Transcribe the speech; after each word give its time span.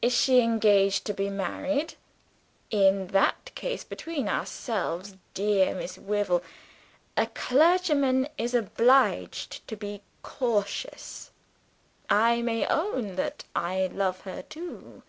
Is 0.00 0.12
she 0.14 0.38
engaged 0.42 1.04
to 1.06 1.12
be 1.12 1.28
married? 1.28 1.94
In 2.70 3.08
that 3.08 3.50
case 3.56 3.82
between 3.82 4.28
ourselves, 4.28 5.16
dear 5.34 5.74
Miss 5.74 5.98
Wyvil, 5.98 6.40
a 7.16 7.26
clergyman 7.26 8.28
is 8.38 8.54
obliged 8.54 9.66
to 9.66 9.76
be 9.76 10.02
cautious 10.22 11.32
I 12.08 12.42
may 12.42 12.64
own 12.68 13.16
that 13.16 13.42
I 13.56 13.88
love 13.88 14.20
her 14.20 14.42
too." 14.42 15.02